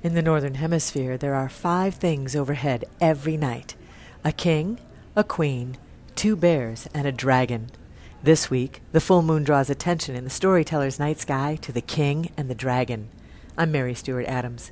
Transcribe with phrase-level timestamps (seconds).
[0.00, 3.74] In the Northern Hemisphere, there are five things overhead every night
[4.22, 4.78] a king,
[5.16, 5.76] a queen,
[6.14, 7.72] two bears, and a dragon.
[8.22, 12.30] This week, the full moon draws attention in the storyteller's night sky to the king
[12.36, 13.08] and the dragon.
[13.56, 14.70] I'm Mary Stewart Adams.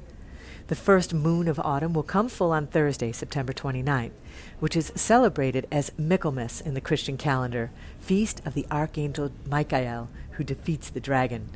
[0.68, 4.12] The first moon of autumn will come full on Thursday, September 29th,
[4.60, 10.44] which is celebrated as Michaelmas in the Christian calendar, feast of the archangel Michael, who
[10.44, 11.48] defeats the dragon.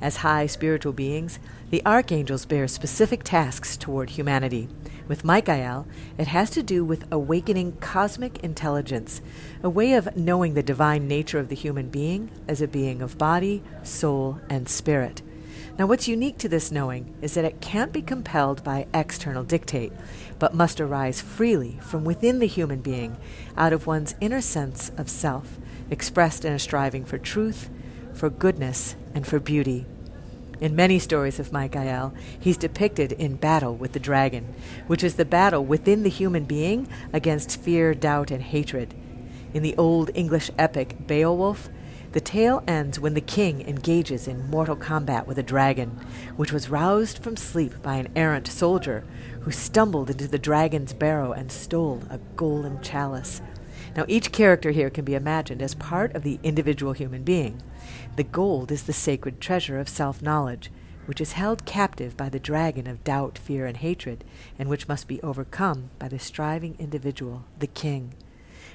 [0.00, 1.38] As high spiritual beings,
[1.70, 4.68] the archangels bear specific tasks toward humanity.
[5.06, 9.20] With Michael, it has to do with awakening cosmic intelligence,
[9.62, 13.18] a way of knowing the divine nature of the human being as a being of
[13.18, 15.20] body, soul, and spirit.
[15.78, 19.92] Now, what's unique to this knowing is that it can't be compelled by external dictate,
[20.38, 23.16] but must arise freely from within the human being,
[23.56, 25.58] out of one's inner sense of self,
[25.90, 27.70] expressed in a striving for truth,
[28.12, 29.86] for goodness, and for beauty.
[30.60, 34.54] In many stories of Michael, he's depicted in battle with the dragon,
[34.88, 38.94] which is the battle within the human being against fear, doubt, and hatred.
[39.54, 41.70] In the old English epic Beowulf,
[42.12, 45.98] the tale ends when the king engages in mortal combat with a dragon,
[46.36, 49.04] which was roused from sleep by an errant soldier
[49.40, 53.40] who stumbled into the dragon's barrow and stole a golden chalice.
[53.96, 57.60] Now, each character here can be imagined as part of the individual human being.
[58.16, 60.70] The gold is the sacred treasure of self knowledge,
[61.06, 64.22] which is held captive by the dragon of doubt, fear, and hatred,
[64.58, 68.14] and which must be overcome by the striving individual, the king.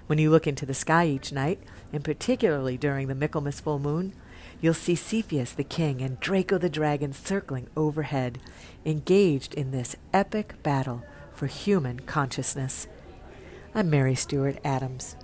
[0.08, 1.60] When you look into the sky each night,
[1.94, 4.14] and particularly during the Michaelmas full moon,
[4.62, 8.40] you'll see Cepheus the king and Draco the dragon circling overhead,
[8.86, 12.88] engaged in this epic battle for human consciousness.
[13.78, 15.18] I'm Mary Stewart Adams.